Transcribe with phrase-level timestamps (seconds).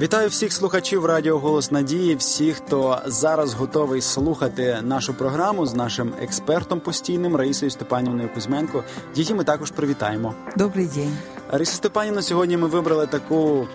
[0.00, 6.12] Вітаю всіх слухачів Радіо Голос Надії, всіх, хто зараз готовий слухати нашу програму з нашим
[6.20, 8.84] експертом постійним Раїсою Степанівною Кузьменко.
[9.14, 10.34] Її ми також привітаємо.
[10.56, 11.16] Добрий день.
[11.50, 13.68] Раїса Степанівна, сьогодні ми вибрали таку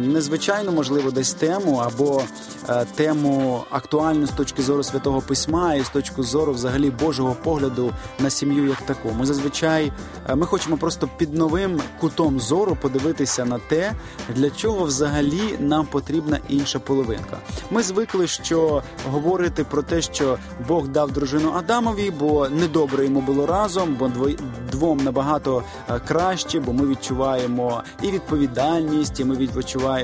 [0.00, 2.22] незвичайну, можливо, десь тему або
[2.68, 7.92] е, тему актуальну з точки зору святого письма і з точки зору взагалі Божого погляду
[8.18, 9.10] на сім'ю як таку.
[9.18, 9.92] Ми зазвичай
[10.28, 13.92] е, ми хочемо просто під новим кутом зору подивитися на те,
[14.34, 17.38] для чого взагалі нам потрібна інша половинка.
[17.70, 23.46] Ми звикли, що говорити про те, що Бог дав дружину Адамові, бо недобре йому було
[23.46, 24.10] разом, бо
[24.72, 29.61] двом набагато е, краще, бо ми відчуваємо і відповідальність, і ми відчуваємо,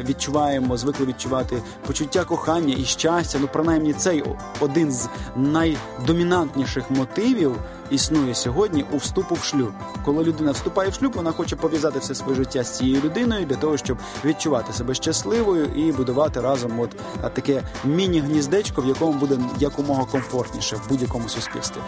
[0.08, 3.38] відчуваємо, звикли відчувати почуття кохання і щастя.
[3.40, 4.24] Ну, принаймні, цей
[4.60, 7.56] один з найдомінантніших мотивів
[7.90, 9.72] існує сьогодні у вступу в шлюб.
[10.04, 13.56] Коли людина вступає в шлюб, вона хоче пов'язати все своє життя з цією людиною для
[13.56, 16.96] того, щоб відчувати себе щасливою і будувати разом от
[17.34, 21.80] таке міні-гніздечко, в якому буде якомога комфортніше в будь-якому суспільстві.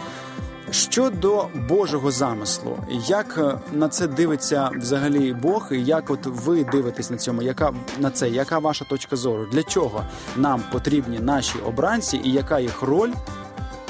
[0.71, 2.77] Щодо Божого замислу,
[3.07, 7.41] як е, на це дивиться взагалі Бог, і як от ви дивитесь на цьому?
[7.41, 8.29] Яка на це?
[8.29, 9.47] Яка ваша точка зору?
[9.51, 10.03] Для чого
[10.35, 13.11] нам потрібні наші обранці, і яка їх роль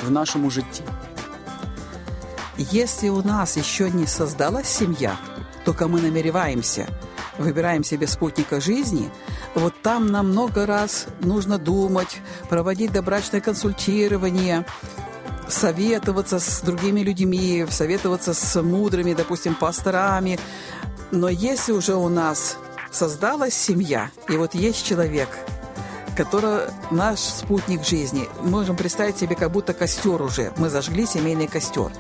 [0.07, 0.83] в нашому житті?
[2.73, 5.17] Если у нас еще не создалась семья,
[5.65, 6.87] только мы намереваемся,
[7.39, 9.09] выбираем себе спутника жизни,
[9.55, 14.65] вот там нам много раз нужно думать, проводить добрачное консультирование,
[15.51, 20.39] советоваться с другими людьми, советоваться с мудрыми, допустим, пасторами.
[21.11, 22.57] Но если уже у нас
[22.91, 25.29] создалась семья, и вот есть человек–
[26.21, 28.29] которая наш спутник жизни.
[28.43, 30.53] Мы можем представить себе, как будто костер уже.
[30.57, 31.91] Мы зажгли семейный костер.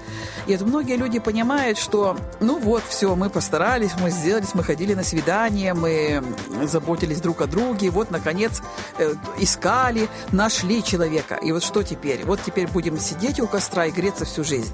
[0.45, 4.93] И это многие люди понимают, что, ну вот, все, мы постарались, мы сделали, мы ходили
[4.93, 6.23] на свидания, мы
[6.67, 8.61] заботились друг о друге, вот, наконец,
[8.99, 11.39] э, искали, нашли человека.
[11.41, 12.23] И вот что теперь?
[12.23, 14.71] Вот теперь будем сидеть у костра и греться всю жизнь.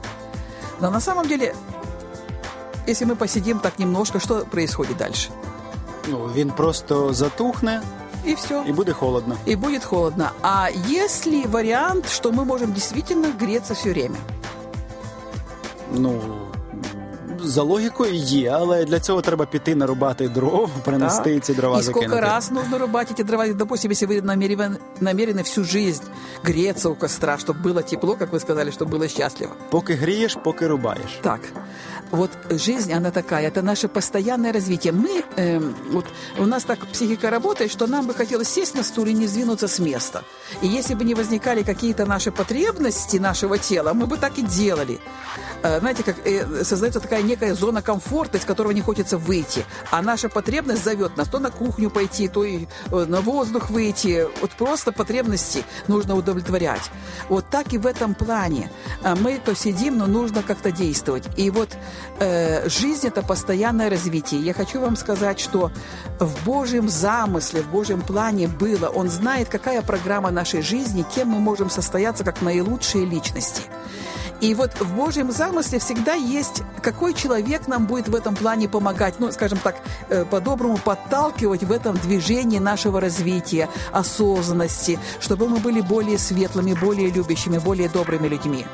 [0.81, 1.55] Но на самом деле,
[2.85, 5.29] если мы посидим так немножко, что происходит дальше?
[6.07, 7.81] Ну, він просто затухне,
[8.27, 8.63] и все.
[8.63, 9.37] И будет холодно.
[9.45, 10.33] И будет холодно.
[10.43, 14.17] А если вариант, что мы можем действительно греться все время?
[15.91, 16.21] Ну,
[17.46, 21.40] за логікою є, але для цього треба піти нарубати дров, принести да.
[21.40, 23.48] ці дрова И сколько раз нужно рубать эти дрова?
[23.48, 26.02] Допустим, если вы намерены, намерены всю жизнь
[26.44, 29.52] греться у костра, чтобы было тепло, как вы сказали, чтобы было счастливо.
[29.70, 31.20] Поки греешь, поки рубаешь.
[31.22, 31.40] Так.
[32.10, 34.92] Вот жизнь, она такая, это наше постоянное развитие.
[34.92, 35.58] Мы, э,
[35.92, 36.04] вот
[36.38, 39.66] у нас так психика работает, что нам бы хотелось сесть на стул и не сдвинуться
[39.66, 40.22] с места.
[40.62, 45.00] И если бы не возникали какие-то наши потребности нашего тела, мы бы так и делали.
[45.62, 49.65] Э, знаете, как э, создается такая некая зона комфорта, из которого не хочется выйти.
[49.91, 54.27] А наша потребность зовет нас то на кухню пойти, то и э, на воздух выйти.
[54.41, 56.91] Вот просто потребности нужно удовлетворять.
[57.29, 58.69] Вот так и в этом плане.
[59.21, 61.23] Мы то сидим, но нужно как-то действовать.
[61.37, 61.69] И вот
[62.19, 64.41] э, жизнь это постоянное развитие.
[64.41, 65.71] Я хочу вам сказать, что
[66.19, 68.87] в Божьем замысле, в Божьем плане было.
[68.87, 73.63] Он знает, какая программа нашей жизни, кем мы можем состояться как наилучшие личности.
[74.39, 79.15] И вот в Божьем замысле всегда есть, какой человек нам будет в этом плане помогать,
[79.19, 79.77] ну, скажем так,
[80.09, 87.09] э, по-доброму подталкивать в этом движении нашего развития, осознанности, чтобы мы были более светлыми, более
[87.09, 88.65] любящими, более добрыми людьми.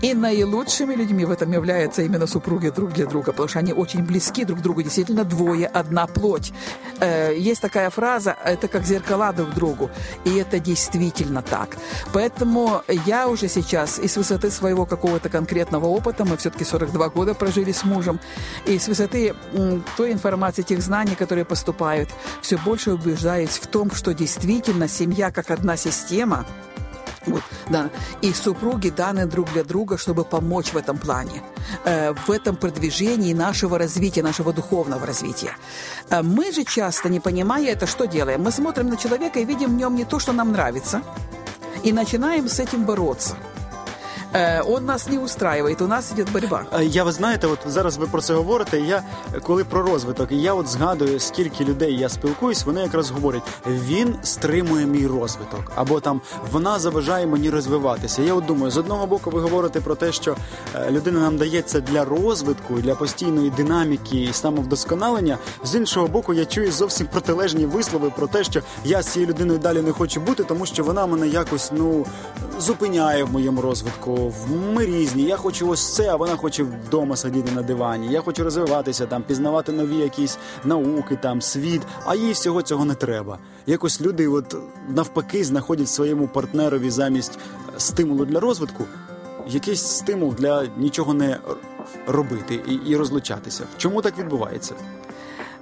[0.00, 4.04] И наилучшими людьми в этом являются именно супруги друг для друга, потому что они очень
[4.04, 6.52] близки друг к другу, действительно двое, одна плоть.
[7.00, 9.90] Э, есть такая фраза, это как зеркала друг другу,
[10.24, 11.76] и это действительно так.
[12.12, 17.34] Поэтому я уже сейчас и с высоты своего какого-то конкретного опыта, мы все-таки 42 года
[17.34, 18.18] прожили с мужем,
[18.66, 19.34] и с высоты
[19.96, 22.08] той информации, тех знаний, которые поступают,
[22.42, 26.46] все больше убеждаюсь в том, что действительно семья как одна система–
[27.28, 27.90] вот, да.
[28.22, 31.42] И супруги даны друг для друга, чтобы помочь в этом плане,
[31.84, 35.56] э, в этом продвижении нашего развития, нашего духовного развития.
[36.10, 38.42] Э, мы же часто, не понимая это, что делаем?
[38.42, 41.02] Мы смотрим на человека и видим в нем не то, что нам нравится,
[41.84, 43.36] и начинаем с этим бороться–
[44.38, 46.64] Е, он нас не устраиває, у нас йде боротьба.
[46.72, 48.80] Е, я ви знаєте, от зараз ви про це говорите.
[48.80, 49.02] Я
[49.42, 54.86] коли про розвиток, я от згадую, скільки людей я спілкуюсь, вони якраз говорять: він стримує
[54.86, 56.20] мій розвиток, або там
[56.52, 58.22] вона заважає мені розвиватися.
[58.22, 60.36] Я от думаю, з одного боку, ви говорите про те, що
[60.74, 65.38] е, людина нам дається для розвитку, для постійної динаміки і самовдосконалення.
[65.64, 69.58] З іншого боку, я чую зовсім протилежні вислови про те, що я з цією людиною
[69.58, 72.06] далі не хочу бути, тому що вона мене якось ну
[72.58, 74.27] зупиняє в моєму розвитку.
[74.74, 75.22] Ми різні.
[75.22, 78.12] Я хочу ось це, а вона хоче вдома сидіти на дивані.
[78.12, 81.82] Я хочу розвиватися там, пізнавати нові якісь науки, там світ.
[82.04, 83.38] А їй всього цього не треба.
[83.66, 84.56] Якось люди, от
[84.88, 87.38] навпаки, знаходять своєму партнерові замість
[87.76, 88.84] стимулу для розвитку.
[89.48, 91.38] Якийсь стимул для нічого не
[92.06, 93.64] робити і, і розлучатися.
[93.76, 94.74] Чому так відбувається?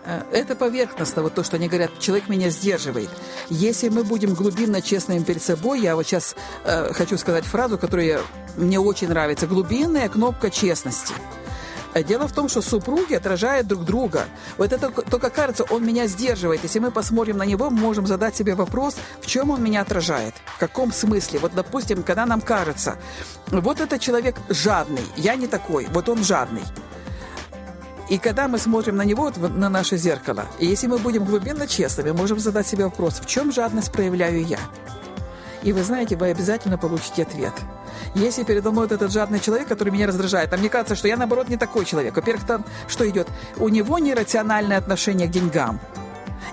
[0.06, 3.10] Э, это поверхностно, вот то, что они говорят, человек меня сдерживает.
[3.50, 8.20] Если мы будем глубинно честными перед собой, я вот сейчас э, хочу сказать фразу, которая
[8.56, 9.46] мне очень нравится.
[9.46, 11.14] Глубинная кнопка честности.
[11.92, 14.26] Э, дело в том, что супруги отражают друг друга.
[14.58, 16.62] Вот это только кажется, он меня сдерживает.
[16.62, 20.34] Если мы посмотрим на него, мы можем задать себе вопрос, в чем он меня отражает,
[20.54, 21.40] в каком смысле.
[21.40, 22.96] Вот, допустим, когда нам кажется,
[23.48, 26.62] вот этот человек жадный, я не такой, вот он жадный.
[28.08, 31.66] И когда мы смотрим на него, вот, на наше зеркало, и если мы будем глубинно
[31.66, 34.58] честными, можем задать себе вопрос, в чем жадность проявляю я?
[35.62, 37.52] И вы знаете, вы обязательно получите ответ.
[38.14, 41.16] Если передо мной вот этот жадный человек, который меня раздражает, а мне кажется, что я,
[41.16, 42.14] наоборот, не такой человек.
[42.14, 43.26] Во-первых, там что идет?
[43.56, 45.80] У него нерациональное отношение к деньгам.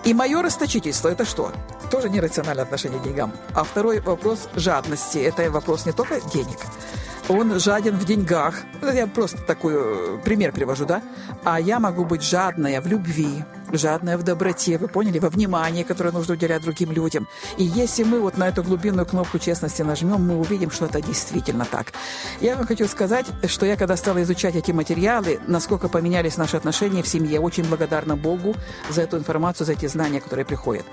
[0.03, 1.51] И мое расточительство– это что?
[1.91, 3.31] Тоже нерациональное отношение к деньгам.
[3.53, 6.57] А второй вопрос жадности– это вопрос не только денег,
[7.29, 8.55] он жаден в деньгах.
[8.81, 11.01] Я просто такой э, пример привожу, да?
[11.43, 13.43] А я могу быть жадная в любви,
[13.73, 17.27] жадная в доброте, вы поняли, во внимании, которое нужно уделять другим людям.
[17.57, 21.65] И если мы вот на эту глубинную кнопку честности нажмем, мы увидим, что это действительно
[21.65, 21.93] так.
[22.39, 27.03] Я вам хочу сказать, что я когда стала изучать эти материалы, насколько поменялись наши отношения
[27.03, 28.55] в семье, очень благодарна Богу
[28.89, 30.85] за эту информацию, за эти знания, которые приходят.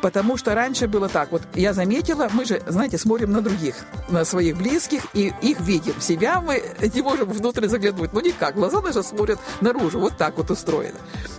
[0.00, 3.74] Потому что раньше было так, вот я заметила, мы же, знаете, смотрим на других,
[4.08, 6.00] на своих близких, и их видим.
[6.00, 6.62] Себя мы
[6.94, 10.98] не можем внутрь заглянуть, ну никак, глаза наши смотрят наружу, вот так вот устроено.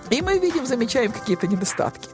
[0.09, 2.09] И мы видим, замечаем какие-то недостатки.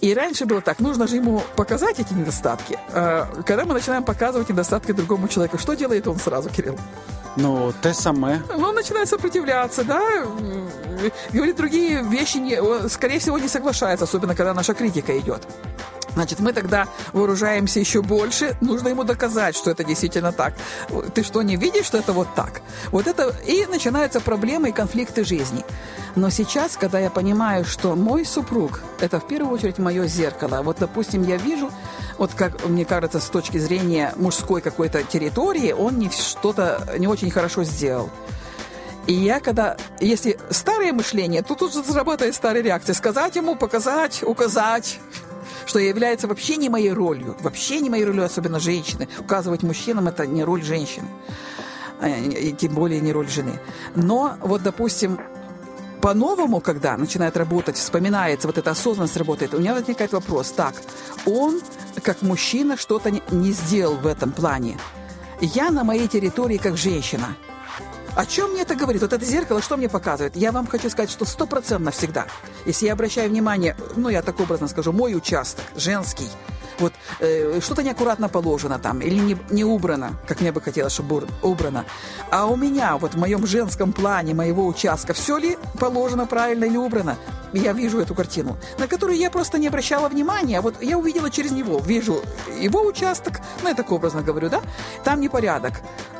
[0.00, 2.78] И раньше было так, нужно же ему показать эти недостатки.
[2.92, 6.78] А когда мы начинаем показывать недостатки другому человеку, что делает он сразу, Кирилл?
[7.36, 8.42] Ну, те самое.
[8.54, 10.00] Он начинает сопротивляться, да,
[11.32, 15.42] говорит другие вещи, не, скорее всего, не соглашается, особенно когда наша критика идет.
[16.14, 18.56] Значит, мы тогда вооружаемся еще больше.
[18.60, 20.54] Нужно ему доказать, что это действительно так.
[21.14, 22.60] Ты что, не видишь, что это вот так?
[22.90, 25.64] Вот это и начинаются проблемы и конфликты жизни.
[26.18, 30.62] Но сейчас, когда я понимаю, что мой супруг– это в первую очередь мое зеркало.
[30.62, 31.70] Вот, допустим, я вижу,
[32.18, 37.30] вот как мне кажется, с точки зрения мужской какой-то территории, он не что-то не очень
[37.30, 38.10] хорошо сделал.
[39.06, 42.94] И я когда, если старое мышление, то тут же срабатывает старая реакция.
[42.94, 44.98] Сказать ему, показать, указать
[45.66, 49.08] что является вообще не моей ролью, вообще не моей ролью, особенно женщины.
[49.20, 51.06] Указывать мужчинам– это не роль женщины,
[52.02, 53.60] и тем более не роль жены.
[53.94, 55.20] Но вот, допустим,
[56.00, 60.74] по-новому, когда начинает работать, вспоминается, вот эта осознанность работает, у меня возникает вопрос, так,
[61.26, 61.60] он,
[62.02, 64.78] как мужчина, что-то не сделал в этом плане.
[65.40, 67.36] Я на моей территории как женщина–
[68.18, 69.00] о чем мне это говорит?
[69.00, 70.34] Вот это зеркало, что мне показывает?
[70.34, 72.26] Я вам хочу сказать, что стопроцентно всегда.
[72.66, 76.26] Если я обращаю внимание, ну, я так образно скажу, мой участок, женский,
[76.78, 81.26] вот э, что-то неаккуратно положено там или не, не убрано, как мне бы хотелось, чтобы
[81.42, 81.84] убрано.
[82.30, 86.76] А у меня вот в моем женском плане моего участка все ли положено правильно или
[86.76, 87.16] убрано?
[87.52, 90.60] Я вижу эту картину, на которую я просто не обращала внимания.
[90.60, 92.22] Вот я увидела через него, вижу
[92.60, 94.60] его участок, ну я так образно говорю, да,
[95.04, 95.74] там непорядок.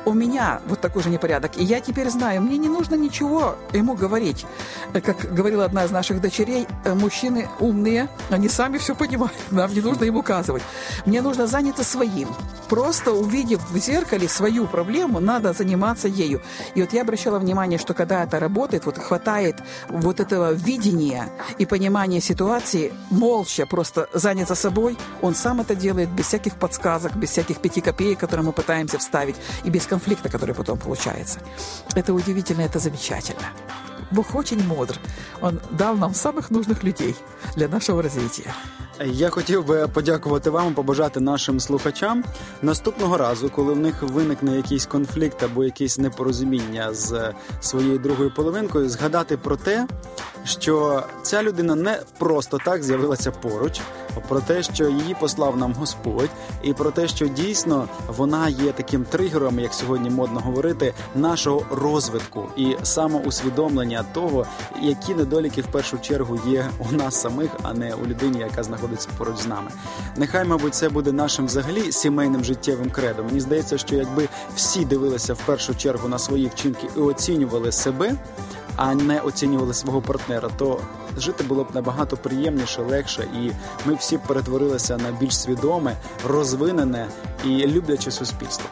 [0.05, 1.57] У меня вот такой же непорядок.
[1.57, 4.45] И я теперь знаю, мне не нужно ничего ему говорить.
[4.93, 9.81] Как говорила одна из наших дочерей, э, мужчины умные, они сами все понимают, нам не
[9.81, 10.63] нужно им указывать.
[11.05, 12.29] Мне нужно заняться своим.
[12.69, 16.41] Просто увидев в зеркале свою проблему, надо заниматься ею.
[16.75, 19.57] И вот я обращала внимание, что когда это работает, вот хватает
[19.89, 21.18] вот этого видения
[21.58, 27.30] и понимания ситуации, молча просто заняться собой, он сам это делает без всяких подсказок, без
[27.30, 31.40] всяких пяти копеек, которые мы пытаемся вставить, и без конфликта, который потом получается.
[31.94, 33.48] Это удивительно, это замечательно.
[34.10, 34.96] Бог очень мудр.
[35.40, 37.16] Он дал нам самых нужных людей
[37.56, 38.54] для нашего развития.
[39.04, 42.24] Я хотів би подякувати вам, побажати нашим слухачам
[42.62, 48.88] наступного разу, коли в них виникне якийсь конфлікт або якесь непорозуміння з своєю другою половинкою,
[48.88, 49.86] згадати про те,
[50.45, 53.81] що ця людина не просто так з'явилася поруч,
[54.27, 56.29] про те, що її послав нам Господь,
[56.63, 62.45] і про те, що дійсно вона є таким тригером, як сьогодні модно говорити, нашого розвитку
[62.57, 64.45] і самоусвідомлення того,
[64.81, 69.09] які недоліки в першу чергу є у нас самих, а не у людині, яка знаходиться
[69.17, 69.71] поруч з нами.
[70.17, 73.25] Нехай, мабуть, це буде нашим взагалі сімейним життєвим кредом.
[73.25, 78.15] Мені здається, що якби всі дивилися в першу чергу на свої вчинки і оцінювали себе
[78.81, 80.79] а не оцінювали свого партнера, то
[81.17, 83.51] жити було б набагато приємніше, легше, і
[83.85, 85.95] ми всі перетворилися на більш свідоме,
[86.27, 87.07] розвинене
[87.45, 88.69] і любляче суспільство.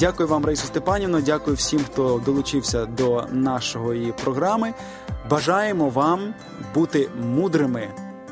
[0.00, 1.20] Дякую вам, Раїсу Степанівно.
[1.20, 4.74] Дякую всім, хто долучився до нашої програми.
[5.30, 6.34] Бажаємо вам
[6.74, 7.88] бути мудрими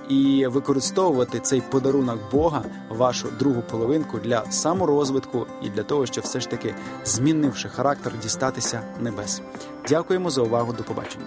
[0.08, 6.40] і використовувати цей подарунок Бога, вашу другу половинку для саморозвитку і для того, щоб все
[6.40, 9.42] ж таки, змінивши характер, дістатися небес.
[9.88, 10.72] Дякуємо за увагу.
[10.72, 11.26] До побачення.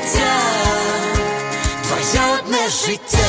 [0.00, 0.40] Відкриття,
[1.82, 3.19] твоє одне життя,